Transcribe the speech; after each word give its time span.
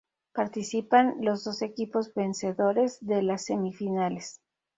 Participan 0.33 1.17
los 1.21 1.43
dos 1.43 1.61
equipos 1.61 2.11
vencedores 2.15 2.97
de 3.05 3.21
las 3.21 3.45
semifinales. 3.45 4.41